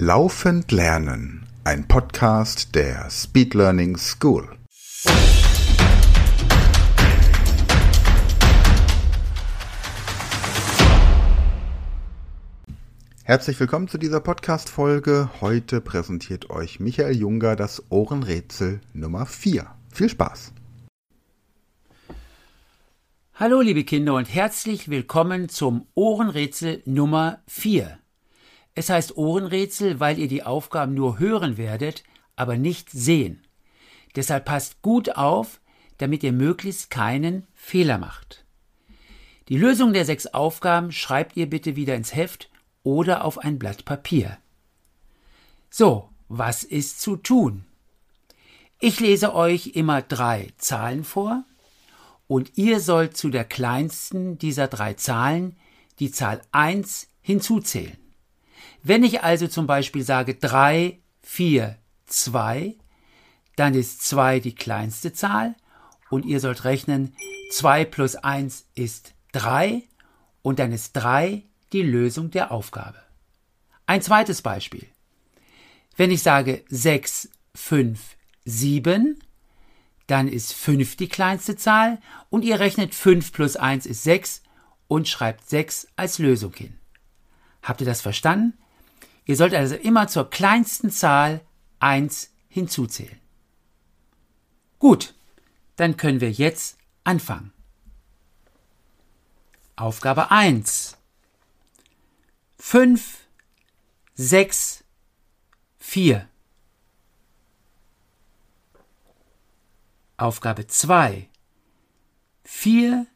Laufend 0.00 0.70
Lernen, 0.70 1.44
ein 1.64 1.88
Podcast 1.88 2.76
der 2.76 3.10
Speed 3.10 3.54
Learning 3.54 3.96
School. 3.96 4.48
Herzlich 13.24 13.58
willkommen 13.58 13.88
zu 13.88 13.98
dieser 13.98 14.20
Podcast-Folge. 14.20 15.30
Heute 15.40 15.80
präsentiert 15.80 16.48
euch 16.48 16.78
Michael 16.78 17.16
Junger 17.16 17.56
das 17.56 17.82
Ohrenrätsel 17.90 18.80
Nummer 18.92 19.26
4. 19.26 19.66
Viel 19.92 20.08
Spaß! 20.08 20.52
Hallo 23.34 23.60
liebe 23.62 23.82
Kinder 23.82 24.14
und 24.14 24.32
herzlich 24.32 24.88
willkommen 24.88 25.48
zum 25.48 25.88
Ohrenrätsel 25.96 26.82
Nummer 26.86 27.40
4. 27.48 27.98
Es 28.78 28.90
heißt 28.90 29.16
Ohrenrätsel, 29.16 29.98
weil 29.98 30.20
ihr 30.20 30.28
die 30.28 30.44
Aufgaben 30.44 30.94
nur 30.94 31.18
hören 31.18 31.56
werdet, 31.56 32.04
aber 32.36 32.56
nicht 32.56 32.90
sehen. 32.90 33.42
Deshalb 34.14 34.44
passt 34.44 34.82
gut 34.82 35.16
auf, 35.16 35.60
damit 35.96 36.22
ihr 36.22 36.32
möglichst 36.32 36.88
keinen 36.88 37.44
Fehler 37.54 37.98
macht. 37.98 38.44
Die 39.48 39.58
Lösung 39.58 39.92
der 39.92 40.04
sechs 40.04 40.28
Aufgaben 40.28 40.92
schreibt 40.92 41.36
ihr 41.36 41.50
bitte 41.50 41.74
wieder 41.74 41.96
ins 41.96 42.14
Heft 42.14 42.50
oder 42.84 43.24
auf 43.24 43.38
ein 43.38 43.58
Blatt 43.58 43.84
Papier. 43.84 44.38
So, 45.70 46.08
was 46.28 46.62
ist 46.62 47.00
zu 47.00 47.16
tun? 47.16 47.64
Ich 48.78 49.00
lese 49.00 49.34
euch 49.34 49.72
immer 49.74 50.02
drei 50.02 50.52
Zahlen 50.56 51.02
vor 51.02 51.42
und 52.28 52.56
ihr 52.56 52.78
sollt 52.78 53.16
zu 53.16 53.30
der 53.30 53.44
kleinsten 53.44 54.38
dieser 54.38 54.68
drei 54.68 54.94
Zahlen 54.94 55.56
die 55.98 56.12
Zahl 56.12 56.42
1 56.52 57.08
hinzuzählen. 57.22 58.07
Wenn 58.82 59.04
ich 59.04 59.22
also 59.22 59.48
zum 59.48 59.66
Beispiel 59.66 60.02
sage 60.02 60.34
3, 60.34 60.98
4, 61.22 61.76
2, 62.06 62.74
dann 63.56 63.74
ist 63.74 64.02
2 64.02 64.40
die 64.40 64.54
kleinste 64.54 65.12
Zahl 65.12 65.54
und 66.10 66.24
ihr 66.24 66.40
sollt 66.40 66.64
rechnen, 66.64 67.14
2 67.50 67.84
plus 67.84 68.16
1 68.16 68.66
ist 68.74 69.14
3 69.32 69.82
und 70.42 70.58
dann 70.58 70.72
ist 70.72 70.92
3 70.92 71.42
die 71.72 71.82
Lösung 71.82 72.30
der 72.30 72.52
Aufgabe. 72.52 72.98
Ein 73.86 74.02
zweites 74.02 74.42
Beispiel. 74.42 74.86
Wenn 75.96 76.10
ich 76.10 76.22
sage 76.22 76.64
6, 76.68 77.30
5, 77.54 78.00
7, 78.44 79.18
dann 80.06 80.28
ist 80.28 80.54
5 80.54 80.96
die 80.96 81.08
kleinste 81.08 81.56
Zahl 81.56 81.98
und 82.30 82.44
ihr 82.44 82.60
rechnet 82.60 82.94
5 82.94 83.32
plus 83.32 83.56
1 83.56 83.86
ist 83.86 84.04
6 84.04 84.42
und 84.86 85.08
schreibt 85.08 85.48
6 85.48 85.88
als 85.96 86.18
Lösung 86.18 86.54
hin. 86.54 86.77
Habt 87.62 87.80
ihr 87.80 87.86
das 87.86 88.00
verstanden? 88.00 88.56
Ihr 89.24 89.36
sollt 89.36 89.54
also 89.54 89.74
immer 89.74 90.08
zur 90.08 90.30
kleinsten 90.30 90.90
Zahl 90.90 91.42
1 91.80 92.30
hinzuzählen. 92.48 93.18
Gut, 94.78 95.14
dann 95.76 95.96
können 95.96 96.20
wir 96.20 96.30
jetzt 96.30 96.78
anfangen. 97.04 97.52
Aufgabe 99.76 100.30
1. 100.30 100.96
5, 102.58 103.18
6, 104.14 104.84
4. 105.78 106.28
Aufgabe 110.16 110.66
2. 110.66 111.28
4, 112.44 113.06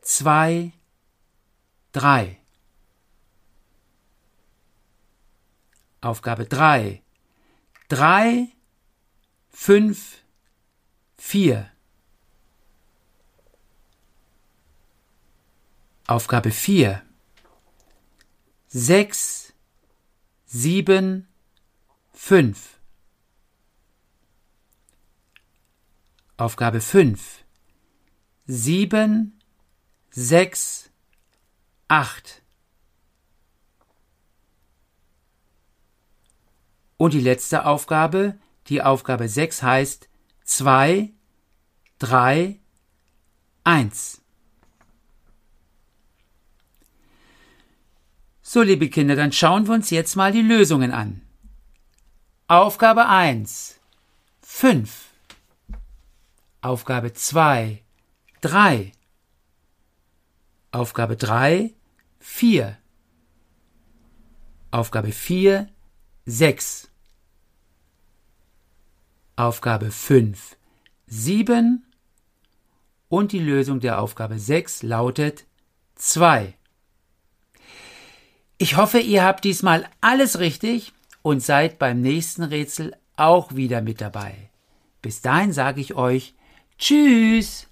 2, 0.00 0.72
3. 1.92 2.41
Aufgabe 6.02 6.46
3. 6.46 7.00
3, 7.88 8.48
5, 9.50 10.18
4. 11.16 11.70
Aufgabe 16.08 16.50
4. 16.50 17.02
6, 18.68 19.52
7, 20.46 21.28
5. 22.12 22.80
Aufgabe 26.36 26.80
5. 26.80 27.44
7, 28.46 29.40
6, 30.10 30.90
8. 31.86 32.41
Und 37.02 37.14
die 37.14 37.20
letzte 37.20 37.66
Aufgabe, 37.66 38.38
die 38.68 38.80
Aufgabe 38.80 39.28
6 39.28 39.64
heißt 39.64 40.08
2, 40.44 41.10
3, 41.98 42.60
1. 43.64 44.20
So, 48.40 48.62
liebe 48.62 48.88
Kinder, 48.88 49.16
dann 49.16 49.32
schauen 49.32 49.66
wir 49.66 49.74
uns 49.74 49.90
jetzt 49.90 50.14
mal 50.14 50.30
die 50.30 50.42
Lösungen 50.42 50.92
an. 50.92 51.22
Aufgabe 52.46 53.08
1, 53.08 53.80
5. 54.42 55.08
Aufgabe 56.60 57.14
2, 57.14 57.82
3. 58.42 58.92
Aufgabe 60.70 61.16
3, 61.16 61.74
4. 62.20 62.78
Aufgabe 64.70 65.10
4, 65.10 65.68
6. 66.26 66.91
Aufgabe 69.36 69.90
5 69.90 70.56
7 71.06 71.84
und 73.08 73.32
die 73.32 73.38
Lösung 73.38 73.80
der 73.80 74.00
Aufgabe 74.00 74.38
6 74.38 74.82
lautet 74.82 75.44
2. 75.96 76.54
Ich 78.58 78.76
hoffe, 78.76 78.98
ihr 78.98 79.24
habt 79.24 79.44
diesmal 79.44 79.88
alles 80.00 80.38
richtig 80.38 80.92
und 81.22 81.42
seid 81.42 81.78
beim 81.78 82.00
nächsten 82.00 82.42
Rätsel 82.42 82.94
auch 83.16 83.54
wieder 83.54 83.80
mit 83.80 84.00
dabei. 84.00 84.50
Bis 85.00 85.20
dahin 85.20 85.52
sage 85.52 85.80
ich 85.80 85.94
euch 85.94 86.34
Tschüss! 86.78 87.71